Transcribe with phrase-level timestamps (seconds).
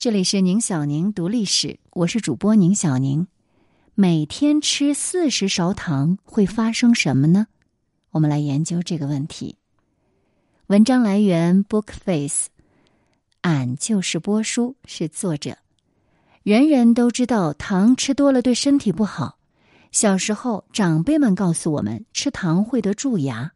[0.00, 3.26] 这里是宁小宁读历史，我是主播宁小宁。
[3.96, 7.48] 每天吃四十勺糖会发生什么呢？
[8.12, 9.56] 我们来研究这个问题。
[10.68, 12.44] 文章来源 Bookface，
[13.40, 15.58] 俺就是波叔，是作者。
[16.44, 19.38] 人人都知道糖吃多了对身体不好。
[19.90, 23.50] 小时候长辈们告诉我们，吃糖会得蛀牙。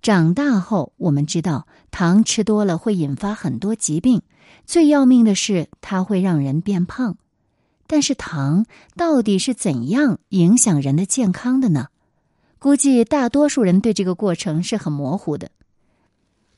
[0.00, 4.22] 长大后我们知道，糖吃多了会引发很多疾病。
[4.66, 7.16] 最要命的是，它会让人变胖。
[7.86, 8.64] 但是，糖
[8.96, 11.88] 到底是怎样影响人的健康的呢？
[12.58, 15.50] 估计大多数人对这个过程是很模糊的。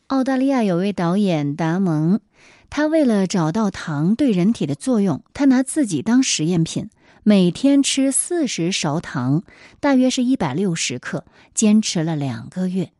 [0.08, 2.20] 澳大利亚有位导演达蒙，
[2.70, 6.90] 他为了找到糖对人体的作用，他拿自己当实验品，
[7.22, 9.42] 每天吃四十勺糖，
[9.80, 11.24] 大约是一百六十克，
[11.54, 12.92] 坚持了两个月。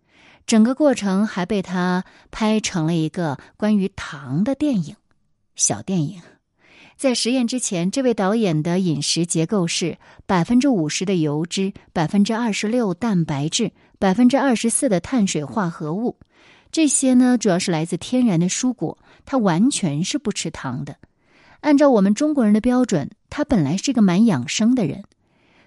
[0.47, 4.97] 整个过程还被他拍成了一个关于糖的电影，
[5.57, 6.21] 小电影。
[6.97, 16.19] 在实验之前，这位导演的饮食结构是百分之五十的油脂，百分之二十六蛋白质，百分之二十四的碳水化合物。
[16.71, 18.99] 这些呢，主要是来自天然的蔬果。
[19.27, 20.97] 他完全是不吃糖的。
[21.61, 25.03] 按照我们中国人的标准，他本来是个蛮养生的人，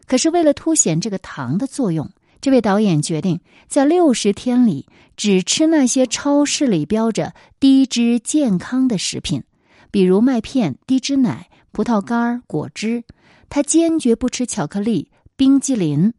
[0.06, 2.12] 可是为了凸显这个糖的作用。
[2.48, 9.44] 这位导演决定在六十天里只吃那些超市里标着低脂健康的食品，
[9.92, 13.04] 比如麦片、低脂奶、葡萄干、果汁。
[13.50, 16.14] 他坚决不吃巧克力、冰激凌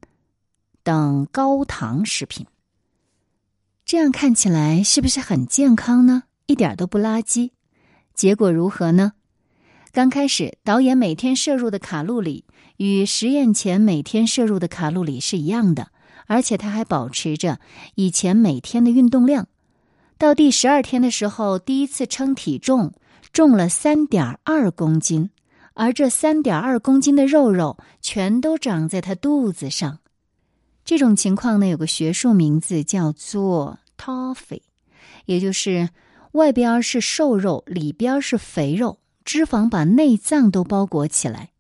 [0.83, 2.47] 等高糖食品。
[3.87, 6.25] 这样看起来是不是很健康呢？
[6.45, 7.53] 一点都不垃圾。
[8.13, 9.13] 结果如何呢？
[9.93, 12.45] 刚开始，导演每天摄入的卡路里
[12.77, 15.91] 与实验前每天摄入的卡路里是一样的。
[16.29, 17.59] 而且他还保持着
[17.95, 19.49] 以前每天的运动量，
[20.19, 22.93] 到第十二天的时候，第一次称体重，
[23.33, 25.31] 重了三点二公斤，
[25.73, 29.99] 而这三点二公斤的肉肉全都长在他肚子上。
[30.85, 34.61] 这种情况呢，有个学术名字叫做 “toffee”，
[35.25, 35.89] 也就是
[36.33, 41.51] 外边是瘦肉，里边是肥肉，脂肪把内脏都包裹起来。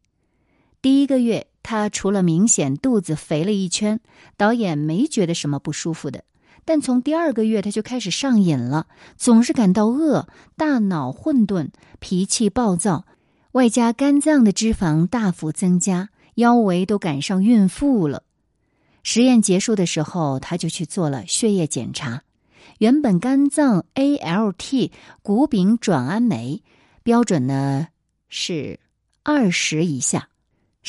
[0.81, 1.48] 第一个月。
[1.63, 4.01] 他除了明显肚子肥了一圈，
[4.37, 6.25] 导演没觉得什么不舒服的。
[6.65, 8.87] 但从第二个月他就开始上瘾了，
[9.17, 13.07] 总是感到饿，大脑混沌，脾气暴躁，
[13.53, 18.23] 外加肝脏的脂肪大幅增加，腰围都赶上孕妇了。
[19.03, 22.23] 实验结束的时候，他就去做了血液检查，
[22.79, 24.91] 原本肝脏 ALT
[25.23, 26.63] 谷丙转氨酶
[27.03, 27.89] 标准呢
[28.29, 28.79] 是
[29.23, 30.29] 二十以下。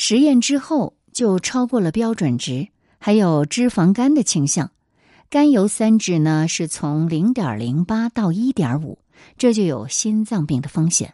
[0.02, 2.68] 实验之后就超过了标准值，
[2.98, 4.70] 还有脂肪肝的倾向，
[5.28, 8.98] 甘油三酯呢是从零点零八到一点五，
[9.36, 11.12] 这就有心脏病的风险。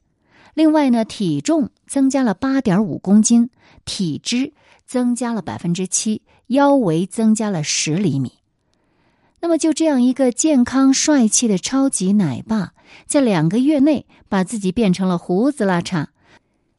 [0.54, 3.50] 另外呢，体重增加了八点五公斤，
[3.84, 4.52] 体脂
[4.86, 8.34] 增加了百分之七，腰围增加了十厘米。
[9.40, 12.72] 那么就这样一个健康帅气的超级奶爸，
[13.04, 16.06] 在两个月内把自己变成了胡子拉碴，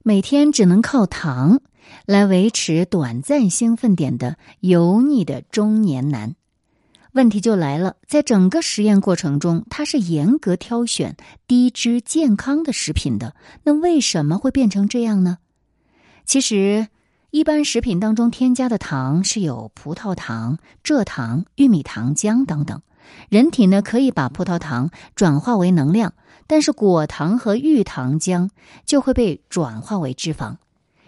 [0.08, 1.60] 每天只能靠糖。
[2.06, 6.36] 来维持短暂兴奋点的油腻的中年男，
[7.12, 7.98] 问题就来了。
[8.08, 13.36] 在整个实验过程中，他是严格挑选低脂健康的食品的。
[13.66, 15.40] 那为什么会变成这样呢？
[16.24, 16.88] 其实，
[17.32, 22.82] 一般食品当中添加的糖是有葡萄糖、蔗糖、玉米糖浆等等。
[23.30, 26.14] 人体呢可以把葡萄糖转化为能量，
[26.48, 28.50] 但是果糖和玉糖浆
[28.86, 30.58] 就会被转化为脂肪。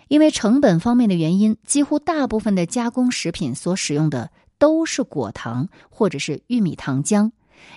[0.07, 7.31] 因为成本方面的原因，几乎大部分的加工食品所使用的都是果糖或者是玉米糖浆。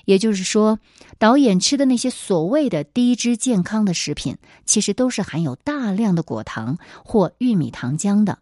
[0.05, 0.79] 也就是说，
[1.19, 8.39] 导演吃的那些所谓的低脂健康的食品，其实都是含有大量的果糖或玉米糖浆的。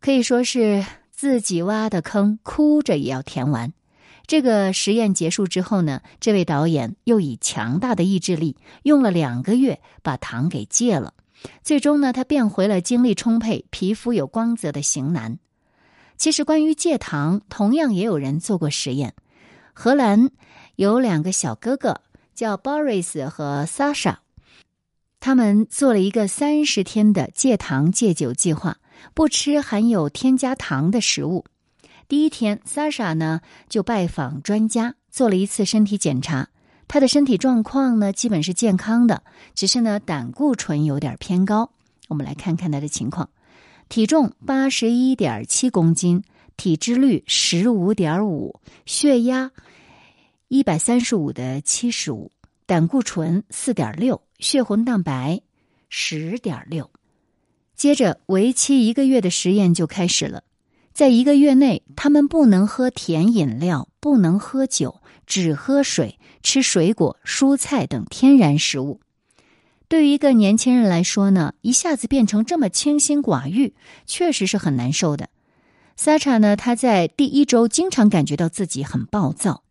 [0.00, 3.72] 可以说是自己挖的坑，哭着也要填完。
[4.28, 11.14] 这个实验结束之后呢，这位导演又以强大的意志力，用了两个月把糖给戒了。
[11.62, 15.38] 最终呢，他变回了精力充沛、皮肤有光泽的型男。
[16.18, 19.14] 其实，关于戒糖，同样也有人做过实验。
[19.72, 20.28] 荷兰
[20.76, 22.02] 有两个小哥哥
[22.34, 24.16] 叫 Boris 和 Sasha，
[25.20, 28.76] 他们做了一个三十天的戒糖戒酒计划，
[29.14, 31.46] 不吃含有添加糖的食物。
[32.08, 36.48] 第一天，Sasha 呢就拜访专家，做了一次身体检查。
[36.88, 39.22] 他的身体状况呢，基本是健康的，
[39.54, 41.70] 只是呢胆固醇有点偏高。
[42.08, 43.28] 我们来看看他的情况：
[43.90, 46.24] 体重八十一点七公斤，
[46.56, 49.50] 体脂率十五点五，血压
[50.48, 52.32] 一百三十五的七十五，
[52.64, 55.42] 胆固醇四点六，血红蛋白
[55.90, 56.90] 十点六。
[57.76, 60.42] 接着，为期一个月的实验就开始了。
[60.98, 68.98] 在一个月内，他们不能喝甜饮料，不能喝酒，只喝水，吃水果、蔬菜等天然食物。
[69.86, 75.28] 对于一个年轻人来说呢，一下子变成这么清心寡欲，确实是很难受的。
[75.94, 79.62] 萨查呢，他在第一周经常感觉到自己很暴躁，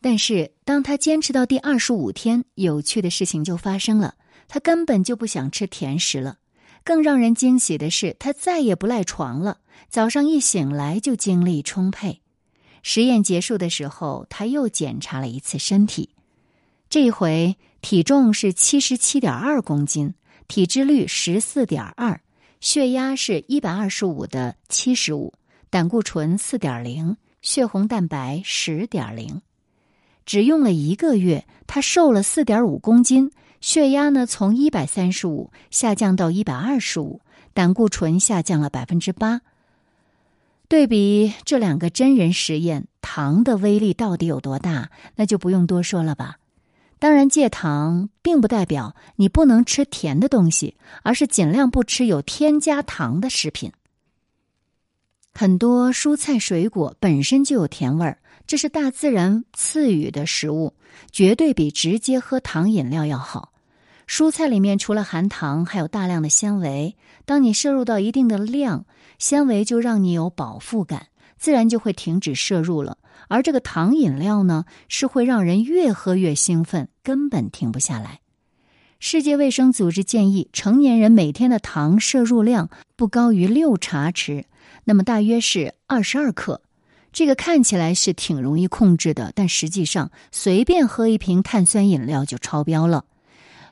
[0.00, 4.16] 但是当他坚持到第二十五天，有趣的事情就发生了，
[4.48, 6.38] 他根本就不想吃甜食了。
[6.84, 9.58] 更让人惊喜的是，他再也不赖床了。
[9.88, 12.20] 早上一醒来就精力充沛。
[12.82, 16.10] 实验结束的时候，他又检查了一次身体，
[16.90, 20.14] 这回体重是七十七点二公斤，
[20.48, 22.20] 体脂率十四点二，
[22.60, 25.32] 血压是一百二十五的七十五，
[25.70, 29.40] 胆固醇四点零，血红蛋白十点零。
[30.26, 33.30] 只用了一个月，他瘦了四点五公斤。
[33.62, 37.20] 血压呢，从一百三十五下降到一百二十五，
[37.54, 39.40] 胆固醇下降了百分之八。
[40.66, 44.90] 对比这两个真人实验，糖的威力到底有多大？
[45.14, 46.38] 那就不用多说了吧。
[46.98, 53.70] 当然，戒糖并不代表你不能吃甜的东西，而是尽量不吃有添加糖的食品。
[55.32, 58.18] 很多蔬菜水果本身就有甜味儿。
[58.44, 60.74] 这是大自然赐予的食物，
[61.12, 63.51] 绝对比直接喝糖饮料要好。
[64.12, 66.98] 蔬菜里面除了含糖，还有大量的纤维。
[67.24, 68.84] 当你摄入到一定的量，
[69.18, 71.06] 纤维就让你有饱腹感，
[71.38, 72.98] 自然就会停止摄入了。
[73.28, 78.20] 而这个糖饮料呢，是会让人越喝越兴奋，根本停不下来。
[79.00, 84.44] 世界卫生组织建议，成年人每天的糖摄入量不高于六茶匙，
[84.84, 86.60] 那么大约是二十二克。
[87.14, 93.06] 这个看起来是挺容易控制的，但实际上随便喝一瓶碳酸饮料就超标了。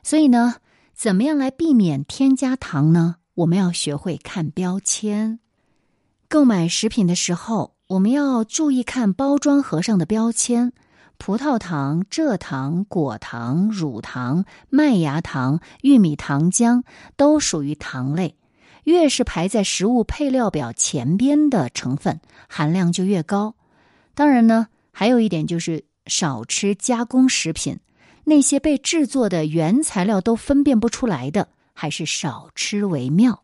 [0.03, 0.55] 所以呢，
[0.93, 3.17] 怎么样来避免添加糖呢？
[3.35, 5.39] 我们要学会看标签。
[6.27, 10.71] 购买食品的时候，我们要注意看包装盒上的标签：
[11.17, 16.83] 葡萄糖、蔗糖、果糖、乳糖、麦芽糖、玉米糖浆
[17.15, 18.35] 都属于糖类。
[18.85, 22.19] 越是排在食物配料表前边的成分
[22.49, 23.53] 含量就越高。
[24.15, 27.79] 当然呢，还有一点就是少吃加工食品，
[28.23, 33.43] 那些被制作的原材料都分辨不出来的，还是少吃为妙。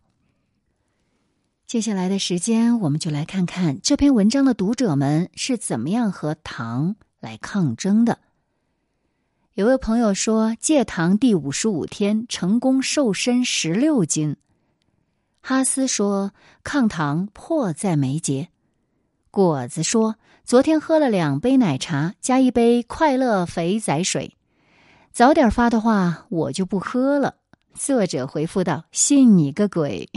[1.65, 8.19] 接下来的时间，我们就来看看这篇文章的读者们是怎么样和糖来抗争的。
[9.55, 14.37] 有位朋友说，戒糖第五十五天成功瘦身十六斤。
[15.41, 16.31] 哈斯说
[16.63, 18.49] ：“抗糖迫在眉睫。”
[19.29, 20.15] 果子说
[20.45, 24.36] ：“昨天喝了两杯奶茶，加一杯快乐肥仔水。
[25.17, 27.37] 早点发的话，我就不喝了。”
[27.73, 30.07] 作者回复道：“信你个鬼！”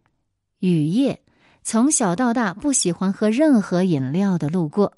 [0.60, 1.22] 雨夜
[1.62, 4.94] 从小到大不喜欢喝任何饮料的路过。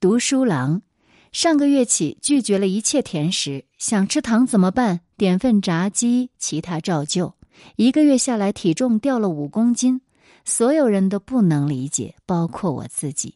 [0.00, 0.80] 读书郎
[1.32, 5.00] 上个月起拒绝了一切甜食，想吃糖怎么办？
[5.18, 7.34] 点份炸鸡，其他照旧。
[7.76, 10.00] 一个月下来，体重掉了五公斤，
[10.46, 13.34] 所有人都不能理解，包括我自己。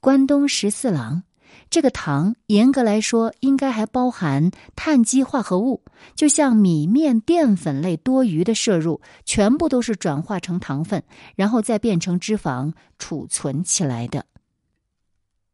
[0.00, 1.24] 关东十四郎，
[1.70, 5.82] 这个糖严格来说应该还包含碳基化合物，
[6.14, 11.02] 就像米面淀粉类多余的摄入，全部都是转化成糖分，
[11.36, 14.24] 然后再变成脂肪储存起来的。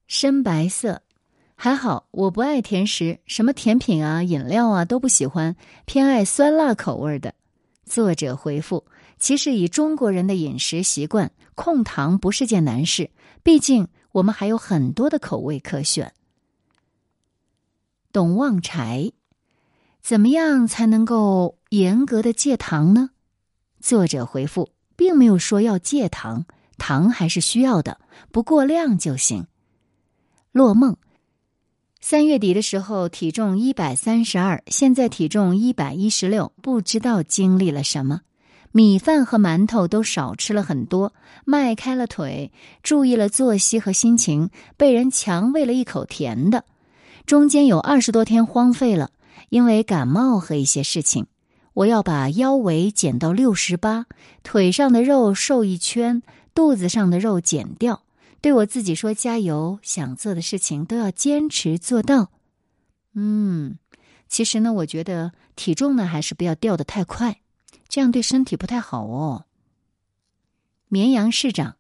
[0.07, 1.03] 深白色。
[1.57, 7.33] 还好，我不爱甜食，什么甜品啊、饮料啊都不喜欢，偏爱酸辣口味的。
[7.87, 8.85] 作者回复：
[9.19, 13.09] 其实以中国人的饮食习惯，控糖不是件难事，
[13.45, 16.13] 毕竟我们还有很多的口味可选。
[18.13, 19.11] 董旺财，
[20.01, 23.11] 怎么样才能够严格的戒糖呢？
[23.81, 26.45] 作者回复：并没有说要戒糖，
[26.79, 29.49] 糖还是需要的，不过量就行。
[30.53, 30.97] 落梦。
[32.01, 38.21] 三月底的时候，体重一百三十二，现在体重一百一十六，不知道经历了什么。
[38.77, 41.13] 米饭和馒头都少吃了很多，
[41.45, 42.51] 迈开了腿，
[42.83, 46.65] 注意了作息和心情，被人强喂了一口甜的。
[47.25, 49.13] 中间有二十多天荒废了，
[49.49, 51.29] 因为感冒和一些事情。
[51.75, 54.07] 我要把腰围减到六十八，
[54.43, 58.03] 腿上的肉瘦一圈，肚子上的肉减掉。
[58.41, 59.79] 对我自己说：“加油！
[59.83, 62.33] 想做的事情都要坚持做到。”
[63.15, 63.79] 嗯，
[64.29, 67.39] 其实呢，我觉得体重呢还是不要掉的太快，
[67.89, 69.47] 这样对身体不太好哦。
[70.89, 71.77] 绵羊市长，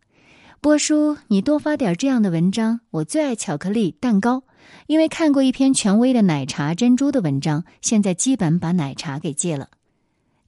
[0.61, 4.44] 波叔，你多发点这样的文章，我最爱巧克力蛋糕，
[4.87, 9.68] 因为看过一篇权威的奶茶珍珠的文章，现在基本把奶茶给戒了。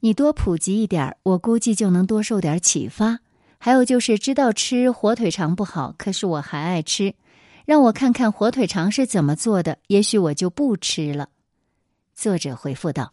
[0.00, 3.20] 你多普及一点我估计就能多受点启发。
[3.58, 7.14] 还有就是知道吃火腿肠不好，可是我还爱吃，
[7.64, 11.30] 让我看看火腿肠是怎么做的，也许我就不吃了。
[12.14, 13.12] 作者回复道：“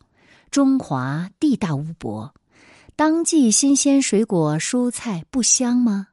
[0.53, 2.36] 中华地大物博，
[2.95, 6.10] 当季新鲜水果蔬菜不香吗？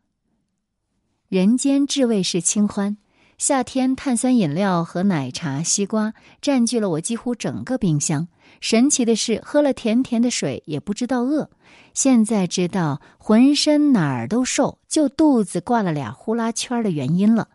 [1.29, 2.97] 人间至味是清欢。”
[3.37, 8.29] 夏天，碳酸饮料和奶茶、西瓜占据了我几乎整个冰箱。
[8.63, 11.51] 神奇的是，喝了甜甜的水也不知道饿。
[11.93, 17.49] 现在知道浑身哪儿都瘦，就肚子挂了俩呼啦圈的原因了。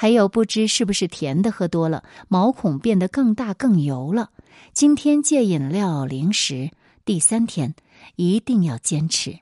[0.00, 4.30] 还有，不知是不是甜的喝多了，毛孔变得更大、更油了。
[4.72, 6.70] 今天戒饮料、零食，
[7.04, 7.74] 第三天
[8.14, 9.40] 一定要坚持。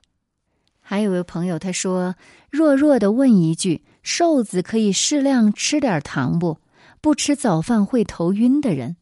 [0.81, 2.15] 还有位朋友他说，
[2.49, 3.83] 弱弱的问一句。
[4.01, 6.57] 瘦子可以适量吃点糖不？
[7.01, 8.95] 不吃早饭会头晕的人。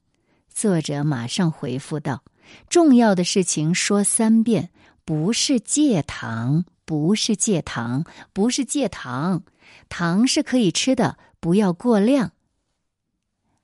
[0.54, 2.24] 作者马上回复道
[2.68, 4.72] ：“重要的事情说三遍，
[5.06, 9.44] 不是戒糖，不是戒糖，不是戒糖。
[9.88, 12.32] 糖是可以吃的，不要过量。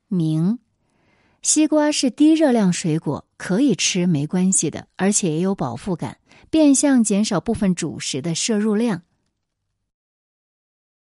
[0.08, 0.60] 明，
[1.42, 6.20] 西瓜是低热量水果，可以吃没关系的，而且也有饱腹感，
[6.52, 9.02] 变相减少部分主食的摄入量。”